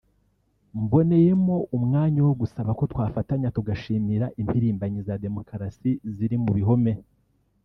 [0.81, 6.93] Mboneyemo umwanya wo gusaba ko twafatanya tugashimira impirimbanyi za demokarasi ziri mu bihome